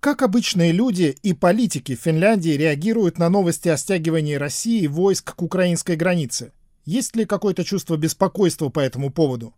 Как 0.00 0.22
обычные 0.22 0.72
люди 0.72 1.14
и 1.22 1.34
политики 1.34 1.94
в 1.94 2.00
Финляндии 2.00 2.56
реагируют 2.56 3.18
на 3.18 3.28
новости 3.28 3.68
о 3.68 3.76
стягивании 3.76 4.34
России 4.34 4.86
войск 4.86 5.36
к 5.36 5.42
украинской 5.42 5.94
границе? 5.94 6.54
Есть 6.86 7.16
ли 7.16 7.26
какое-то 7.26 7.64
чувство 7.64 7.98
беспокойства 7.98 8.70
по 8.70 8.80
этому 8.80 9.12
поводу? 9.12 9.52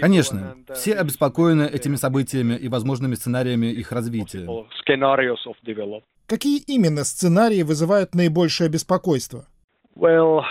Конечно, 0.00 0.56
все 0.74 0.94
обеспокоены 0.94 1.64
этими 1.64 1.96
событиями 1.96 2.54
и 2.54 2.68
возможными 2.68 3.16
сценариями 3.16 3.66
их 3.66 3.92
развития. 3.92 4.48
Какие 6.26 6.62
именно 6.66 7.04
сценарии 7.04 7.62
вызывают 7.62 8.14
наибольшее 8.14 8.70
беспокойство? 8.70 9.46
Uh, 9.94 10.42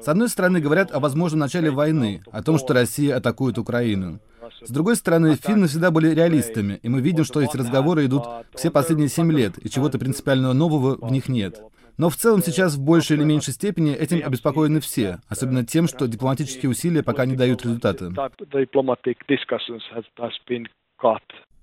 с 0.00 0.08
одной 0.08 0.28
стороны, 0.28 0.60
говорят 0.60 0.92
о 0.92 1.00
возможном 1.00 1.40
начале 1.40 1.70
войны, 1.70 2.22
о 2.30 2.42
том, 2.42 2.58
что 2.58 2.74
Россия 2.74 3.16
атакует 3.16 3.58
Украину. 3.58 4.20
С 4.62 4.70
другой 4.70 4.96
стороны, 4.96 5.36
финны 5.36 5.66
всегда 5.66 5.90
были 5.90 6.14
реалистами, 6.14 6.80
и 6.82 6.88
мы 6.88 7.00
видим, 7.00 7.24
что 7.24 7.40
эти 7.40 7.56
разговоры 7.56 8.06
идут 8.06 8.24
все 8.54 8.70
последние 8.70 9.08
семь 9.08 9.32
лет, 9.32 9.58
и 9.64 9.68
чего-то 9.68 9.98
принципиального 9.98 10.52
нового 10.52 10.96
в 10.96 11.12
них 11.12 11.28
нет. 11.28 11.60
Но 11.96 12.10
в 12.10 12.16
целом 12.16 12.42
сейчас 12.42 12.74
в 12.74 12.82
большей 12.82 13.16
или 13.16 13.24
меньшей 13.24 13.54
степени 13.54 13.94
этим 13.94 14.20
обеспокоены 14.24 14.80
все, 14.80 15.20
особенно 15.28 15.64
тем, 15.64 15.86
что 15.86 16.06
дипломатические 16.06 16.70
усилия 16.70 17.02
пока 17.02 17.24
не 17.24 17.36
дают 17.36 17.62
результата. 17.62 18.10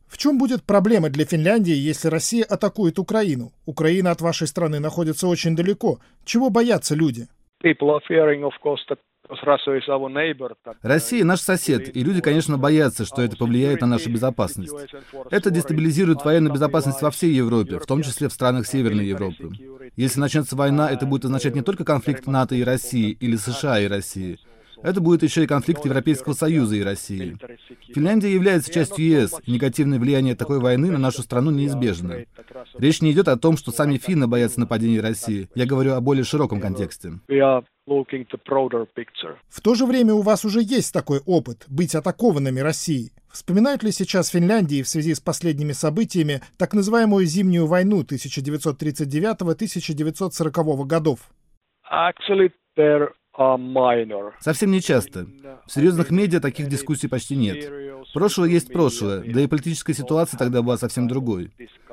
В 0.07 0.17
чем 0.17 0.37
будет 0.37 0.63
проблема 0.63 1.09
для 1.09 1.25
Финляндии, 1.25 1.73
если 1.73 2.09
Россия 2.09 2.43
атакует 2.43 2.99
Украину? 2.99 3.53
Украина 3.65 4.11
от 4.11 4.19
вашей 4.19 4.45
страны 4.47 4.79
находится 4.79 5.27
очень 5.27 5.55
далеко. 5.55 5.99
Чего 6.25 6.49
боятся 6.49 6.95
люди? 6.95 7.27
Россия 10.81 11.23
наш 11.23 11.39
сосед, 11.41 11.95
и 11.95 12.03
люди, 12.03 12.21
конечно, 12.21 12.57
боятся, 12.57 13.05
что 13.05 13.21
это 13.21 13.37
повлияет 13.37 13.81
на 13.81 13.87
нашу 13.87 14.11
безопасность. 14.11 14.73
Это 15.29 15.49
дестабилизирует 15.49 16.23
военную 16.25 16.53
безопасность 16.53 17.01
во 17.01 17.11
всей 17.11 17.33
Европе, 17.33 17.79
в 17.79 17.85
том 17.85 18.03
числе 18.03 18.27
в 18.29 18.33
странах 18.33 18.67
Северной 18.67 19.05
Европы. 19.05 19.49
Если 19.95 20.19
начнется 20.19 20.55
война, 20.55 20.89
это 20.89 21.05
будет 21.05 21.25
означать 21.25 21.55
не 21.55 21.61
только 21.61 21.83
конфликт 21.83 22.27
НАТО 22.27 22.55
и 22.55 22.63
России, 22.63 23.11
или 23.19 23.35
США 23.35 23.79
и 23.79 23.87
России, 23.87 24.39
это 24.83 24.99
будет 24.99 25.21
еще 25.23 25.43
и 25.43 25.47
конфликт 25.47 25.85
Европейского 25.85 26.33
Союза 26.33 26.75
и 26.75 26.83
России. 26.83 27.37
Финляндия 27.93 28.33
является 28.33 28.73
частью 28.73 29.05
ЕС, 29.05 29.33
и 29.45 29.51
негативное 29.51 29.99
влияние 29.99 30.35
такой 30.35 30.59
войны 30.59 30.91
на 30.91 30.97
нашу 30.97 31.21
страну 31.21 31.51
неизбежно. 31.51 32.25
Речь 32.77 33.01
не 33.01 33.11
идет 33.11 33.27
о 33.27 33.37
том, 33.37 33.57
что 33.57 33.71
сами 33.71 33.97
финны 33.97 34.27
боятся 34.27 34.59
нападений 34.59 34.99
России. 34.99 35.49
Я 35.55 35.65
говорю 35.65 35.93
о 35.93 36.01
более 36.01 36.23
широком 36.23 36.59
контексте. 36.59 37.19
В 37.87 39.61
то 39.61 39.75
же 39.75 39.85
время 39.85 40.13
у 40.13 40.21
вас 40.21 40.43
уже 40.45 40.61
есть 40.61 40.93
такой 40.93 41.19
опыт— 41.25 41.65
быть 41.67 41.95
атакованными 41.95 42.59
Россией. 42.59 43.11
Вспоминают 43.31 43.81
ли 43.83 43.91
сейчас 43.91 44.29
Финляндии 44.29 44.83
в 44.83 44.87
связи 44.87 45.15
с 45.15 45.19
последними 45.19 45.71
событиями 45.71 46.41
так 46.57 46.73
называемую 46.73 47.25
«зимнюю 47.25 47.65
войну» 47.65 48.03
1939-1940 48.03 50.85
годов? 50.85 51.31
Actually, 51.91 52.51
there 52.77 53.09
Совсем 54.39 54.71
не 54.71 54.81
часто. 54.81 55.25
В 55.65 55.71
серьезных 55.71 56.11
медиа 56.11 56.41
таких 56.41 56.67
дискуссий 56.67 57.07
почти 57.07 57.37
нет. 57.37 57.71
Прошлое 58.13 58.49
есть 58.49 58.73
прошлое, 58.73 59.21
да 59.21 59.41
и 59.41 59.47
политическая 59.47 59.93
ситуация 59.93 60.37
тогда 60.37 60.61
была 60.61 60.77
совсем 60.77 61.07
другой. 61.07 61.51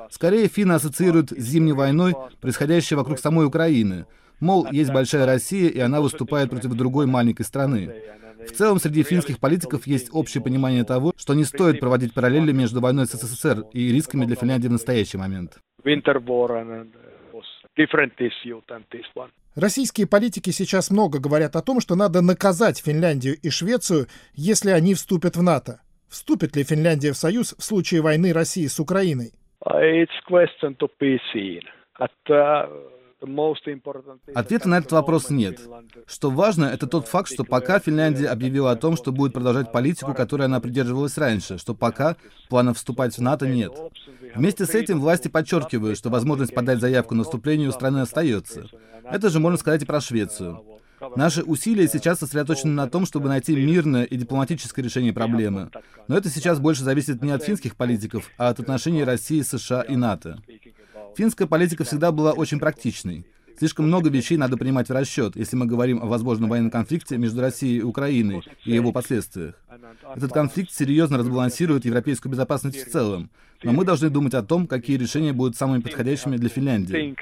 Скорее, 0.09 0.47
финны 0.47 0.73
ассоциируют 0.73 1.31
с 1.31 1.37
зимней 1.37 1.73
войной, 1.73 2.13
происходящей 2.41 2.97
вокруг 2.97 3.19
самой 3.19 3.45
Украины. 3.45 4.05
Мол, 4.39 4.67
есть 4.71 4.91
большая 4.91 5.25
Россия, 5.25 5.69
и 5.69 5.79
она 5.79 6.01
выступает 6.01 6.49
против 6.49 6.73
другой 6.73 7.05
маленькой 7.05 7.43
страны. 7.43 7.93
В 8.47 8.51
целом, 8.51 8.79
среди 8.79 9.03
финских 9.03 9.39
политиков 9.39 9.85
есть 9.85 10.09
общее 10.13 10.41
понимание 10.41 10.85
того, 10.85 11.13
что 11.17 11.33
не 11.33 11.43
стоит 11.43 11.79
проводить 11.79 12.13
параллели 12.13 12.51
между 12.53 12.79
войной 12.79 13.05
с 13.05 13.11
СССР 13.11 13.65
и 13.73 13.91
рисками 13.91 14.25
для 14.25 14.35
Финляндии 14.35 14.69
в 14.69 14.71
настоящий 14.71 15.17
момент. 15.17 15.59
Российские 19.55 20.07
политики 20.07 20.51
сейчас 20.51 20.89
много 20.89 21.19
говорят 21.19 21.55
о 21.55 21.61
том, 21.61 21.81
что 21.81 21.95
надо 21.95 22.21
наказать 22.21 22.79
Финляндию 22.79 23.35
и 23.41 23.49
Швецию, 23.49 24.07
если 24.33 24.69
они 24.71 24.93
вступят 24.93 25.35
в 25.35 25.43
НАТО. 25.43 25.81
Вступит 26.07 26.55
ли 26.55 26.63
Финляндия 26.63 27.11
в 27.11 27.17
Союз 27.17 27.55
в 27.57 27.63
случае 27.63 28.01
войны 28.01 28.31
России 28.33 28.67
с 28.67 28.79
Украиной? 28.79 29.33
Uh, 32.29 32.98
Ответа 34.33 34.69
на 34.69 34.77
этот 34.77 34.91
вопрос 34.91 35.29
нет. 35.29 35.59
Что 36.05 36.29
важно, 36.29 36.65
это 36.65 36.87
тот 36.87 37.07
факт, 37.07 37.31
что 37.31 37.43
пока 37.43 37.79
Финляндия 37.79 38.27
объявила 38.27 38.71
о 38.71 38.75
том, 38.75 38.95
что 38.95 39.11
будет 39.11 39.33
продолжать 39.33 39.71
политику, 39.71 40.13
которой 40.13 40.43
она 40.43 40.59
придерживалась 40.59 41.17
раньше, 41.17 41.57
что 41.57 41.75
пока 41.75 42.15
планов 42.47 42.77
вступать 42.77 43.17
в 43.17 43.21
НАТО 43.21 43.47
нет. 43.47 43.73
Вместе 44.35 44.65
с 44.65 44.73
этим 44.75 45.01
власти 45.01 45.27
подчеркивают, 45.27 45.97
что 45.97 46.09
возможность 46.09 46.53
подать 46.53 46.79
заявку 46.79 47.15
на 47.15 47.23
вступление 47.23 47.69
у 47.69 47.71
страны 47.73 47.99
остается. 47.99 48.67
Это 49.03 49.29
же 49.29 49.39
можно 49.39 49.57
сказать 49.57 49.83
и 49.83 49.85
про 49.85 49.99
Швецию. 49.99 50.63
Наши 51.15 51.43
усилия 51.43 51.87
сейчас 51.87 52.19
сосредоточены 52.19 52.73
на 52.73 52.89
том, 52.89 53.05
чтобы 53.05 53.29
найти 53.29 53.55
мирное 53.55 54.03
и 54.03 54.17
дипломатическое 54.17 54.83
решение 54.83 55.13
проблемы. 55.13 55.69
Но 56.07 56.17
это 56.17 56.29
сейчас 56.29 56.59
больше 56.59 56.83
зависит 56.83 57.21
не 57.21 57.31
от 57.31 57.43
финских 57.43 57.75
политиков, 57.75 58.29
а 58.37 58.49
от 58.49 58.59
отношений 58.59 59.03
России, 59.03 59.41
США 59.41 59.81
и 59.81 59.95
НАТО. 59.95 60.39
Финская 61.15 61.47
политика 61.47 61.83
всегда 61.83 62.11
была 62.11 62.33
очень 62.33 62.59
практичной. 62.59 63.25
Слишком 63.57 63.87
много 63.87 64.09
вещей 64.09 64.37
надо 64.37 64.55
принимать 64.55 64.87
в 64.87 64.93
расчет, 64.93 65.35
если 65.35 65.57
мы 65.57 65.65
говорим 65.65 66.01
о 66.01 66.05
возможном 66.05 66.49
военном 66.49 66.71
конфликте 66.71 67.17
между 67.17 67.41
Россией 67.41 67.79
и 67.79 67.83
Украиной 67.83 68.41
и 68.63 68.71
его 68.71 68.93
последствиях. 68.93 69.55
Этот 70.15 70.31
конфликт 70.31 70.71
серьезно 70.71 71.17
разбалансирует 71.17 71.83
европейскую 71.83 72.31
безопасность 72.31 72.87
в 72.87 72.89
целом, 72.89 73.29
но 73.63 73.73
мы 73.73 73.83
должны 73.83 74.09
думать 74.09 74.33
о 74.33 74.43
том, 74.43 74.65
какие 74.65 74.97
решения 74.97 75.33
будут 75.33 75.57
самыми 75.57 75.81
подходящими 75.81 76.37
для 76.37 76.47
Финляндии. 76.47 77.15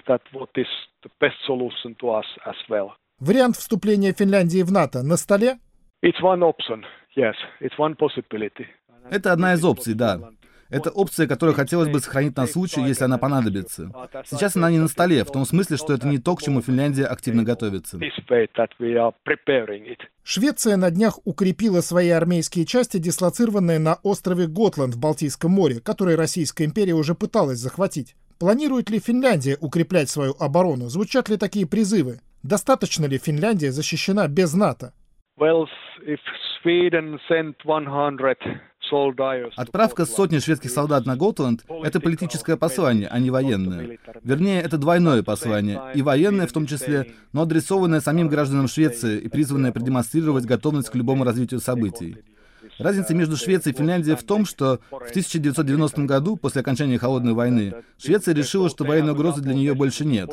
Вариант 3.19 3.55
вступления 3.55 4.13
Финляндии 4.13 4.61
в 4.61 4.71
НАТО 4.71 5.01
на 5.01 5.17
столе? 5.17 5.57
Это 9.09 9.31
одна 9.31 9.53
из 9.53 9.65
опций, 9.65 9.95
да. 9.95 10.19
Это 10.69 10.89
опция, 10.89 11.27
которую 11.27 11.55
хотелось 11.55 11.89
бы 11.89 11.99
сохранить 11.99 12.35
на 12.35 12.45
случай, 12.47 12.81
если 12.81 13.05
она 13.05 13.17
понадобится. 13.17 13.91
Сейчас 14.25 14.55
она 14.55 14.69
не 14.69 14.79
на 14.79 14.87
столе, 14.87 15.23
в 15.23 15.31
том 15.31 15.45
смысле, 15.45 15.77
что 15.77 15.93
это 15.93 16.07
не 16.07 16.17
то, 16.17 16.35
к 16.35 16.41
чему 16.41 16.61
Финляндия 16.61 17.05
активно 17.05 17.43
готовится. 17.43 17.99
Швеция 20.23 20.77
на 20.77 20.91
днях 20.91 21.19
укрепила 21.23 21.81
свои 21.81 22.09
армейские 22.09 22.65
части, 22.65 22.97
дислоцированные 22.97 23.79
на 23.79 23.95
острове 24.03 24.47
Готланд 24.47 24.95
в 24.95 24.99
Балтийском 24.99 25.51
море, 25.51 25.79
который 25.79 26.15
Российская 26.15 26.65
империя 26.65 26.93
уже 26.93 27.15
пыталась 27.15 27.59
захватить. 27.59 28.15
Планирует 28.39 28.89
ли 28.89 28.99
Финляндия 28.99 29.57
укреплять 29.59 30.09
свою 30.09 30.35
оборону? 30.39 30.89
Звучат 30.89 31.29
ли 31.29 31.37
такие 31.37 31.65
призывы? 31.65 32.19
Достаточно 32.43 33.05
ли 33.05 33.17
Финляндия 33.17 33.71
защищена 33.71 34.27
без 34.27 34.53
НАТО? 34.53 34.93
Well, 35.39 35.65
if 36.05 36.19
Sweden 36.63 37.19
sent 37.27 37.55
100 37.63 38.59
Отправка 39.55 40.05
сотни 40.05 40.39
шведских 40.39 40.71
солдат 40.71 41.05
на 41.05 41.15
Готланд— 41.15 41.63
это 41.83 41.99
политическое 41.99 42.57
послание, 42.57 43.07
а 43.09 43.19
не 43.19 43.29
военное. 43.29 43.97
Вернее, 44.23 44.61
это 44.61 44.77
двойное 44.77 45.23
послание, 45.23 45.81
и 45.93 46.01
военное 46.01 46.47
в 46.47 46.53
том 46.53 46.65
числе, 46.65 47.13
но 47.33 47.41
адресованное 47.41 48.01
самим 48.01 48.27
гражданам 48.27 48.67
Швеции 48.67 49.19
и 49.19 49.27
призванное 49.27 49.71
продемонстрировать 49.71 50.45
готовность 50.45 50.89
к 50.89 50.95
любому 50.95 51.23
развитию 51.23 51.59
событий. 51.59 52.17
Разница 52.79 53.15
между 53.15 53.37
Швецией 53.37 53.73
и 53.73 53.77
Финляндией 53.77 54.15
в 54.15 54.23
том, 54.23 54.45
что 54.45 54.79
в 54.91 55.09
1990 55.09 56.03
году, 56.03 56.35
после 56.35 56.61
окончания 56.61 56.99
Холодной 56.99 57.33
войны, 57.33 57.73
Швеция 57.97 58.35
решила, 58.35 58.69
что 58.69 58.83
военной 58.83 59.13
угрозы 59.13 59.41
для 59.41 59.53
нее 59.53 59.73
больше 59.73 60.05
нет. 60.05 60.29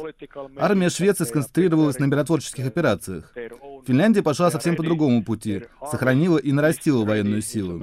Армия 0.59 0.91
Швеции 0.91 1.25
сконцентрировалась 1.25 1.99
на 1.99 2.05
миротворческих 2.05 2.67
операциях. 2.67 3.33
Финляндия 3.87 4.23
пошла 4.23 4.51
совсем 4.51 4.77
по 4.77 4.83
другому 4.83 5.23
пути, 5.23 5.63
сохранила 5.91 6.39
и 6.39 6.53
нарастила 6.53 7.05
военную 7.05 7.43
силу. 7.43 7.83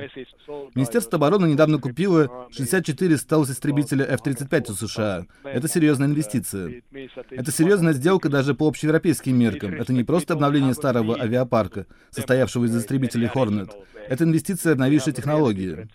Министерство 0.76 1.18
обороны 1.18 1.48
недавно 1.48 1.78
купило 1.78 2.48
64 2.52 3.18
стелс-истребителя 3.18 4.06
F-35 4.06 4.72
у 4.72 4.74
США. 4.74 5.26
Это 5.44 5.68
серьезная 5.68 6.08
инвестиция. 6.08 6.82
Это 7.30 7.52
серьезная 7.52 7.94
сделка 7.94 8.30
даже 8.30 8.54
по 8.54 8.68
общеевропейским 8.68 9.38
меркам. 9.38 9.74
Это 9.74 9.94
не 9.94 10.04
просто 10.04 10.34
обновление 10.34 10.74
старого 10.74 11.20
авиапарка, 11.20 11.86
состоявшего 12.10 12.66
из 12.66 12.76
истребителей 12.76 13.28
Hornet. 13.28 13.72
Это 14.08 14.24
инвестиция 14.24 14.76
в 14.76 14.80
новейшие 14.80 15.14
технологии. 15.14 15.88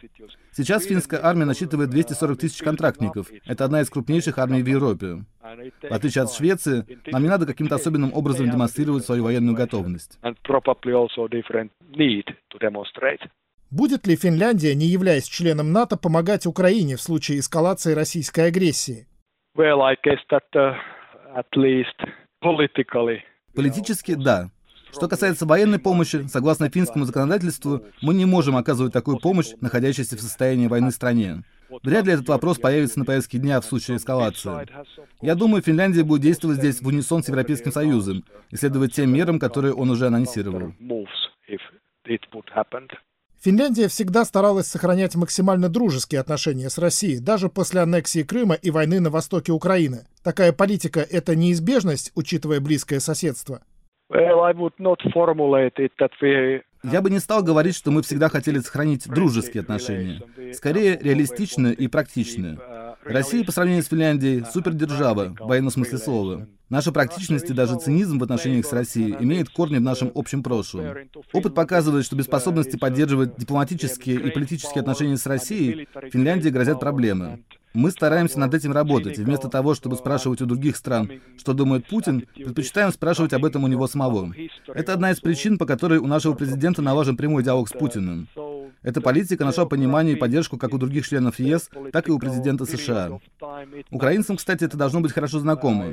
Сейчас 0.56 0.86
финская 0.86 1.22
армия 1.22 1.44
насчитывает 1.44 1.90
240 1.90 2.38
тысяч 2.38 2.62
контрактников. 2.62 3.28
Это 3.44 3.66
одна 3.66 3.82
из 3.82 3.90
крупнейших 3.90 4.38
армий 4.38 4.62
в 4.62 4.66
Европе. 4.66 5.24
В 5.42 5.92
отличие 5.92 6.24
от 6.24 6.32
Швеции, 6.32 6.86
нам 7.12 7.22
не 7.22 7.28
надо 7.28 7.44
каким-то 7.44 7.74
особенным 7.74 8.14
образом 8.14 8.50
демонстрировать 8.50 9.04
свою 9.04 9.24
военную 9.24 9.54
готовность. 9.54 10.18
Будет 13.70 14.06
ли 14.06 14.16
Финляндия, 14.16 14.74
не 14.74 14.86
являясь 14.86 15.28
членом 15.28 15.72
НАТО, 15.72 15.98
помогать 15.98 16.46
Украине 16.46 16.96
в 16.96 17.02
случае 17.02 17.40
эскалации 17.40 17.92
российской 17.92 18.46
агрессии? 18.46 19.06
Well, 19.54 19.82
I 19.82 19.96
guess 20.02 20.20
that, 20.30 20.44
uh, 20.54 20.74
at 21.36 21.48
least 21.54 21.96
politically, 22.42 23.18
Политически, 23.54 24.14
да. 24.14 24.50
Что 24.92 25.08
касается 25.08 25.46
военной 25.46 25.78
помощи, 25.78 26.26
согласно 26.28 26.70
финскому 26.70 27.04
законодательству, 27.04 27.84
мы 28.02 28.14
не 28.14 28.24
можем 28.24 28.56
оказывать 28.56 28.92
такую 28.92 29.18
помощь, 29.18 29.52
находящейся 29.60 30.16
в 30.16 30.20
состоянии 30.20 30.68
войны 30.68 30.90
стране. 30.90 31.42
Вряд 31.82 32.06
ли 32.06 32.12
этот 32.12 32.28
вопрос 32.28 32.58
появится 32.58 32.98
на 32.98 33.04
повестке 33.04 33.38
дня 33.38 33.60
в 33.60 33.64
случае 33.64 33.96
эскалации. 33.96 34.68
Я 35.20 35.34
думаю, 35.34 35.62
Финляндия 35.62 36.04
будет 36.04 36.22
действовать 36.22 36.58
здесь 36.58 36.80
в 36.80 36.86
унисон 36.86 37.22
с 37.22 37.28
Европейским 37.28 37.72
Союзом 37.72 38.24
и 38.50 38.56
следовать 38.56 38.94
тем 38.94 39.12
мерам, 39.12 39.38
которые 39.38 39.74
он 39.74 39.90
уже 39.90 40.06
анонсировал. 40.06 40.72
Финляндия 43.40 43.88
всегда 43.88 44.24
старалась 44.24 44.66
сохранять 44.66 45.14
максимально 45.14 45.68
дружеские 45.68 46.20
отношения 46.20 46.70
с 46.70 46.78
Россией, 46.78 47.18
даже 47.18 47.48
после 47.48 47.80
аннексии 47.80 48.22
Крыма 48.22 48.54
и 48.54 48.70
войны 48.70 48.98
на 49.00 49.10
востоке 49.10 49.52
Украины. 49.52 50.06
Такая 50.22 50.52
политика— 50.52 51.00
это 51.10 51.36
неизбежность, 51.36 52.12
учитывая 52.14 52.60
близкое 52.60 52.98
соседство? 52.98 53.62
Well, 54.08 54.38
я 56.84 57.02
бы 57.02 57.10
не 57.10 57.18
стал 57.18 57.42
говорить, 57.42 57.74
что 57.74 57.90
мы 57.90 58.02
всегда 58.02 58.28
хотели 58.28 58.60
сохранить 58.60 59.08
дружеские 59.08 59.62
отношения. 59.62 60.22
Скорее, 60.52 60.96
реалистичные 61.02 61.74
и 61.74 61.88
практичные. 61.88 62.58
Россия 63.02 63.44
по 63.44 63.50
сравнению 63.50 63.82
с 63.82 63.88
Финляндией— 63.88 64.44
супердержава, 64.52 65.34
в 65.38 65.48
военном 65.48 65.70
смысле 65.70 65.98
слова. 65.98 66.48
Наша 66.68 66.92
практичность 66.92 67.50
и 67.50 67.54
даже 67.54 67.78
цинизм 67.78 68.18
в 68.18 68.22
отношениях 68.22 68.66
с 68.66 68.72
Россией 68.72 69.16
имеют 69.20 69.50
корни 69.50 69.78
в 69.78 69.82
нашем 69.82 70.10
общем 70.14 70.42
прошлом. 70.42 70.86
Опыт 71.32 71.54
показывает, 71.54 72.04
что 72.04 72.16
без 72.16 72.24
способности 72.24 72.76
поддерживать 72.76 73.36
дипломатические 73.36 74.20
и 74.20 74.30
политические 74.30 74.80
отношения 74.80 75.16
с 75.16 75.26
Россией 75.26 75.88
Финляндии 76.12 76.50
грозят 76.50 76.78
проблемы. 76.80 77.44
Мы 77.76 77.90
стараемся 77.90 78.40
над 78.40 78.54
этим 78.54 78.72
работать, 78.72 79.18
вместо 79.18 79.50
того, 79.50 79.74
чтобы 79.74 79.96
спрашивать 79.96 80.40
у 80.40 80.46
других 80.46 80.76
стран, 80.76 81.10
что 81.36 81.52
думает 81.52 81.86
Путин, 81.86 82.26
предпочитаем 82.34 82.90
спрашивать 82.90 83.34
об 83.34 83.44
этом 83.44 83.64
у 83.64 83.66
него 83.66 83.86
самого. 83.86 84.32
Это 84.66 84.94
одна 84.94 85.10
из 85.10 85.20
причин, 85.20 85.58
по 85.58 85.66
которой 85.66 85.98
у 85.98 86.06
нашего 86.06 86.32
президента 86.32 86.80
налажен 86.80 87.18
прямой 87.18 87.42
диалог 87.42 87.68
с 87.68 87.72
Путиным. 87.72 88.28
Эта 88.82 89.02
политика 89.02 89.44
нашла 89.44 89.66
понимание 89.66 90.16
и 90.16 90.18
поддержку 90.18 90.56
как 90.56 90.72
у 90.72 90.78
других 90.78 91.06
членов 91.06 91.38
ЕС, 91.38 91.68
так 91.92 92.08
и 92.08 92.12
у 92.12 92.18
президента 92.18 92.64
США. 92.64 93.20
Украинцам, 93.90 94.38
кстати, 94.38 94.64
это 94.64 94.78
должно 94.78 95.00
быть 95.00 95.12
хорошо 95.12 95.38
знакомо. 95.40 95.92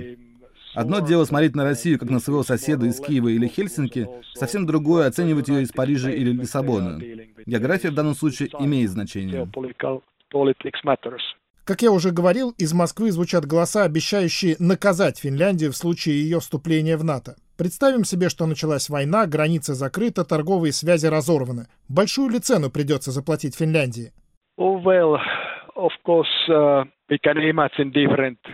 Одно 0.75 1.01
дело 1.01 1.25
смотреть 1.25 1.53
на 1.53 1.65
Россию 1.65 1.99
как 1.99 2.09
на 2.09 2.21
своего 2.21 2.43
соседа 2.43 2.85
из 2.85 2.97
Киева 3.01 3.27
или 3.27 3.47
Хельсинки, 3.47 4.07
совсем 4.35 4.65
другое 4.65 5.07
оценивать 5.07 5.49
ее 5.49 5.63
из 5.63 5.73
Парижа 5.73 6.11
или 6.11 6.31
Лиссабона. 6.31 7.01
География 7.45 7.89
в 7.89 7.93
данном 7.93 8.15
случае 8.15 8.49
имеет 8.57 8.89
значение. 8.89 9.51
Как 11.65 11.81
я 11.81 11.91
уже 11.91 12.11
говорил, 12.11 12.53
из 12.57 12.73
Москвы 12.73 13.09
звучат 13.13 13.45
голоса, 13.45 13.83
обещающие 13.85 14.57
наказать 14.59 15.17
Финляндию 15.19 15.71
в 15.71 15.77
случае 15.77 16.21
ее 16.21 16.41
вступления 16.41 16.97
в 16.97 17.05
НАТО. 17.05 17.37
Представим 17.57 18.03
себе, 18.03 18.27
что 18.27 18.45
началась 18.45 18.89
война, 18.89 19.27
граница 19.27 19.73
закрыта, 19.73 20.25
торговые 20.25 20.73
связи 20.73 21.05
разорваны. 21.05 21.67
Большую 21.87 22.29
ли 22.31 22.39
цену 22.39 22.69
придется 22.69 23.11
заплатить 23.11 23.55
Финляндии? 23.55 24.11
Oh, 24.59 24.83
well, 24.83 25.15
of 25.77 25.91
course, 26.05 26.27
uh... 26.49 26.83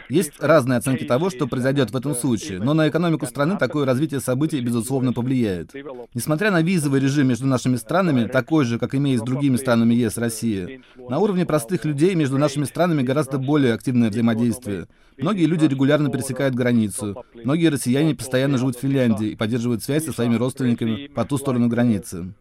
Есть 0.09 0.33
разные 0.39 0.77
оценки 0.77 1.03
того, 1.03 1.29
что 1.29 1.47
произойдет 1.47 1.91
в 1.91 1.95
этом 1.95 2.15
случае, 2.15 2.59
но 2.59 2.73
на 2.73 2.89
экономику 2.89 3.25
страны 3.25 3.57
такое 3.57 3.85
развитие 3.85 4.19
событий, 4.19 4.61
безусловно, 4.61 5.13
повлияет. 5.13 5.73
Несмотря 6.13 6.51
на 6.51 6.61
визовый 6.61 6.99
режим 6.99 7.27
между 7.27 7.47
нашими 7.47 7.75
странами, 7.75 8.25
такой 8.27 8.65
же, 8.65 8.79
как 8.79 8.95
имеет 8.95 9.21
с 9.21 9.23
другими 9.23 9.57
странами 9.57 9.93
ЕС 9.93 10.17
Россия, 10.17 10.81
на 10.95 11.19
уровне 11.19 11.45
простых 11.45 11.85
людей 11.85 12.15
между 12.15 12.37
нашими 12.37 12.65
странами 12.65 13.03
гораздо 13.03 13.37
более 13.37 13.73
активное 13.73 14.09
взаимодействие. 14.09 14.87
Многие 15.17 15.45
люди 15.45 15.65
регулярно 15.65 16.09
пересекают 16.09 16.55
границу. 16.55 17.23
Многие 17.43 17.67
россияне 17.67 18.15
постоянно 18.15 18.57
живут 18.57 18.77
в 18.77 18.81
Финляндии 18.81 19.29
и 19.29 19.35
поддерживают 19.35 19.83
связь 19.83 20.05
со 20.05 20.13
своими 20.13 20.35
родственниками 20.35 21.07
по 21.07 21.25
ту 21.25 21.37
сторону 21.37 21.67
границы. 21.67 22.33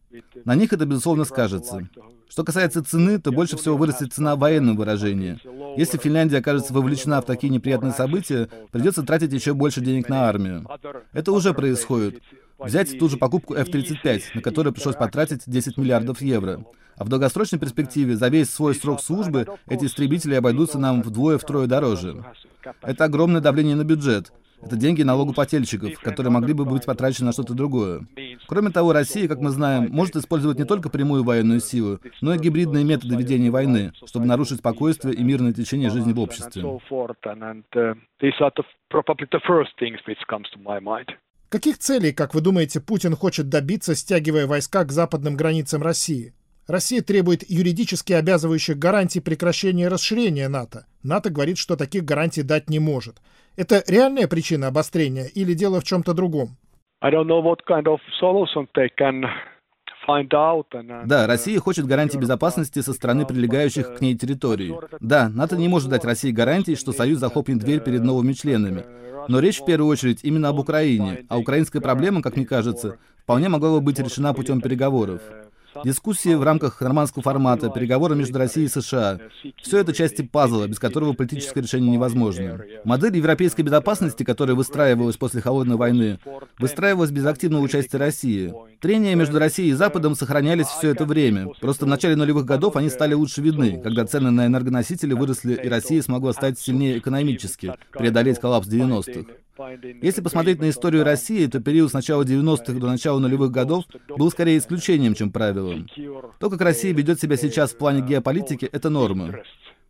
На 0.44 0.54
них 0.54 0.72
это, 0.72 0.86
безусловно, 0.86 1.24
скажется. 1.24 1.88
Что 2.28 2.44
касается 2.44 2.84
цены, 2.84 3.18
то 3.18 3.32
больше 3.32 3.56
всего 3.56 3.76
вырастет 3.76 4.12
цена 4.12 4.36
военного 4.36 4.76
выражения. 4.76 5.40
Если 5.78 5.96
Финляндия 5.96 6.38
окажется 6.38 6.74
вовлечена 6.74 7.22
в 7.22 7.24
такие 7.24 7.50
неприятные 7.50 7.92
события, 7.92 8.48
придется 8.72 9.04
тратить 9.04 9.32
еще 9.32 9.54
больше 9.54 9.80
денег 9.80 10.08
на 10.08 10.28
армию. 10.28 10.66
Это 11.12 11.30
уже 11.30 11.54
происходит. 11.54 12.20
Взять 12.58 12.98
ту 12.98 13.08
же 13.08 13.16
покупку 13.16 13.54
F-35, 13.54 14.22
на 14.34 14.42
которую 14.42 14.72
пришлось 14.72 14.96
потратить 14.96 15.42
10 15.46 15.76
миллиардов 15.76 16.20
евро. 16.20 16.64
А 16.96 17.04
в 17.04 17.08
долгосрочной 17.08 17.60
перспективе 17.60 18.16
за 18.16 18.26
весь 18.26 18.50
свой 18.50 18.74
срок 18.74 19.00
службы 19.00 19.46
эти 19.68 19.84
истребители 19.84 20.34
обойдутся 20.34 20.80
нам 20.80 21.00
вдвое-втрое 21.00 21.68
дороже. 21.68 22.24
Это 22.82 23.04
огромное 23.04 23.40
давление 23.40 23.76
на 23.76 23.84
бюджет. 23.84 24.32
Это 24.60 24.74
деньги 24.74 25.04
налогоплательщиков, 25.04 26.00
которые 26.00 26.32
могли 26.32 26.54
бы 26.54 26.64
быть 26.64 26.86
потрачены 26.86 27.26
на 27.26 27.32
что-то 27.32 27.54
другое. 27.54 28.04
Кроме 28.48 28.70
того, 28.70 28.94
Россия, 28.94 29.28
как 29.28 29.40
мы 29.40 29.50
знаем, 29.50 29.88
может 29.90 30.16
использовать 30.16 30.58
не 30.58 30.64
только 30.64 30.88
прямую 30.88 31.22
военную 31.22 31.60
силу, 31.60 32.00
но 32.22 32.34
и 32.34 32.38
гибридные 32.38 32.82
методы 32.82 33.14
ведения 33.14 33.50
войны, 33.50 33.92
чтобы 34.06 34.24
нарушить 34.24 34.60
спокойствие 34.60 35.14
и 35.14 35.22
мирное 35.22 35.52
течение 35.52 35.90
жизни 35.90 36.14
в 36.14 36.18
обществе. 36.18 36.62
Каких 41.50 41.76
целей, 41.76 42.12
как 42.12 42.34
вы 42.34 42.40
думаете, 42.40 42.80
Путин 42.80 43.14
хочет 43.16 43.50
добиться, 43.50 43.94
стягивая 43.94 44.46
войска 44.46 44.84
к 44.84 44.92
западным 44.92 45.36
границам 45.36 45.82
России? 45.82 46.32
Россия 46.66 47.02
требует 47.02 47.48
юридически 47.50 48.14
обязывающих 48.14 48.78
гарантий 48.78 49.20
прекращения 49.20 49.88
расширения 49.88 50.48
НАТО. 50.48 50.86
НАТО 51.02 51.28
говорит, 51.28 51.58
что 51.58 51.76
таких 51.76 52.04
гарантий 52.04 52.42
дать 52.42 52.70
не 52.70 52.78
может. 52.78 53.16
Это 53.56 53.84
реальная 53.86 54.26
причина 54.26 54.68
обострения 54.68 55.26
или 55.26 55.52
дело 55.52 55.82
в 55.82 55.84
чем-то 55.84 56.14
другом? 56.14 56.56
Да, 61.04 61.26
Россия 61.26 61.60
хочет 61.60 61.86
гарантий 61.86 62.18
безопасности 62.18 62.80
со 62.80 62.92
стороны 62.92 63.24
прилегающих 63.24 63.94
к 63.94 64.00
ней 64.00 64.16
территорий. 64.16 64.74
Да, 65.00 65.28
НАТО 65.28 65.56
не 65.56 65.68
может 65.68 65.90
дать 65.90 66.04
России 66.04 66.32
гарантий, 66.32 66.74
что 66.74 66.92
Союз 66.92 67.18
захлопнет 67.20 67.58
дверь 67.58 67.80
перед 67.80 68.02
новыми 68.02 68.32
членами. 68.32 68.84
Но 69.28 69.38
речь 69.38 69.60
в 69.60 69.64
первую 69.64 69.90
очередь 69.90 70.24
именно 70.24 70.48
об 70.48 70.58
Украине, 70.58 71.26
а 71.28 71.38
украинская 71.38 71.82
проблема, 71.82 72.22
как 72.22 72.36
мне 72.36 72.46
кажется, 72.46 72.98
вполне 73.22 73.48
могла 73.48 73.70
бы 73.70 73.80
быть 73.80 73.98
решена 74.00 74.34
путем 74.34 74.60
переговоров. 74.60 75.20
Дискуссии 75.84 76.34
в 76.34 76.42
рамках 76.42 76.80
нормандского 76.80 77.22
формата, 77.22 77.70
переговоры 77.70 78.14
между 78.14 78.38
Россией 78.38 78.66
и 78.66 78.70
США. 78.70 79.18
Все 79.62 79.78
это 79.78 79.92
части 79.92 80.22
пазла, 80.22 80.66
без 80.66 80.78
которого 80.78 81.12
политическое 81.12 81.60
решение 81.60 81.90
невозможно. 81.90 82.60
Модель 82.84 83.16
европейской 83.16 83.62
безопасности, 83.62 84.22
которая 84.22 84.56
выстраивалась 84.56 85.16
после 85.16 85.40
Холодной 85.40 85.76
войны, 85.76 86.18
выстраивалась 86.58 87.10
без 87.10 87.26
активного 87.26 87.62
участия 87.62 87.98
России. 87.98 88.52
Трения 88.80 89.14
между 89.14 89.38
Россией 89.38 89.70
и 89.70 89.74
Западом 89.74 90.14
сохранялись 90.14 90.66
все 90.66 90.90
это 90.90 91.04
время. 91.04 91.48
Просто 91.60 91.84
в 91.84 91.88
начале 91.88 92.16
нулевых 92.16 92.44
годов 92.44 92.76
они 92.76 92.90
стали 92.90 93.14
лучше 93.14 93.40
видны, 93.40 93.80
когда 93.82 94.06
цены 94.06 94.30
на 94.30 94.46
энергоносители 94.46 95.14
выросли 95.14 95.54
и 95.54 95.68
Россия 95.68 96.02
смогла 96.02 96.32
стать 96.32 96.58
сильнее 96.58 96.98
экономически, 96.98 97.74
преодолеть 97.92 98.38
коллапс 98.38 98.68
90-х. 98.68 99.32
Если 100.02 100.20
посмотреть 100.20 100.60
на 100.60 100.70
историю 100.70 101.04
России, 101.04 101.46
то 101.46 101.60
период 101.60 101.90
с 101.90 101.92
начала 101.92 102.22
90-х 102.22 102.72
до 102.74 102.86
начала 102.86 103.18
нулевых 103.18 103.50
годов 103.50 103.84
был 104.16 104.30
скорее 104.30 104.58
исключением, 104.58 105.14
чем 105.14 105.32
правилом. 105.32 105.88
То, 106.38 106.50
как 106.50 106.60
Россия 106.60 106.94
ведет 106.94 107.20
себя 107.20 107.36
сейчас 107.36 107.72
в 107.72 107.78
плане 107.78 108.02
геополитики, 108.02 108.68
это 108.70 108.88
норма. 108.90 109.40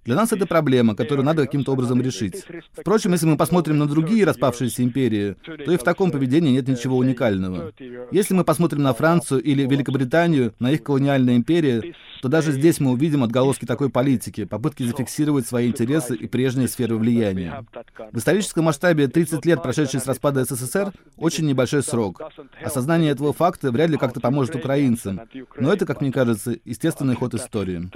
Для 0.09 0.17
нас 0.17 0.33
это 0.33 0.47
проблема, 0.47 0.97
которую 0.97 1.27
надо 1.27 1.45
каким-то 1.45 1.73
образом 1.73 2.01
решить. 2.01 2.43
Впрочем, 2.73 3.13
если 3.13 3.27
мы 3.27 3.37
посмотрим 3.37 3.77
на 3.77 3.87
другие 3.87 4.25
распавшиеся 4.25 4.83
империи, 4.83 5.37
то 5.45 5.71
и 5.71 5.77
в 5.77 5.83
таком 5.83 6.11
поведении 6.11 6.51
нет 6.51 6.67
ничего 6.67 6.97
уникального. 6.97 7.73
Если 8.11 8.33
мы 8.33 8.43
посмотрим 8.43 8.83
на 8.83 8.95
Францию 8.95 9.43
или 9.43 9.67
Великобританию, 9.67 10.55
на 10.61 10.71
их 10.71 10.83
колониальные 10.83 11.37
империи, 11.37 11.95
то 12.23 12.29
даже 12.29 12.53
здесь 12.53 12.81
мы 12.81 12.93
увидим 12.93 13.23
отголоски 13.23 13.67
такой 13.67 13.91
политики, 13.91 14.47
попытки 14.47 14.83
зафиксировать 14.83 15.47
свои 15.47 15.69
интересы 15.69 16.17
и 16.17 16.27
прежние 16.27 16.69
сферы 16.69 16.97
влияния. 16.97 17.67
В 18.11 18.17
историческом 18.17 18.65
масштабе 18.65 19.09
30 19.09 19.45
лет, 19.45 19.63
прошедшие 19.63 20.01
с 20.01 20.07
распада 20.07 20.43
СССР, 20.45 20.91
очень 21.19 21.45
небольшой 21.45 21.83
срок. 21.83 22.23
Осознание 22.63 23.11
этого 23.11 23.35
факта 23.35 23.71
вряд 23.71 23.91
ли 23.91 23.99
как-то 23.99 24.21
поможет 24.21 24.57
украинцам, 24.57 25.21
но 25.59 25.71
это, 25.71 25.85
как 25.85 26.01
мне 26.01 26.11
кажется, 26.13 26.57
естественный 26.65 27.15
ход 27.15 27.35
истории. 27.35 27.91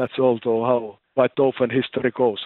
Quite 1.15 1.39
often 1.39 1.71
history 1.71 2.11
goes. 2.11 2.41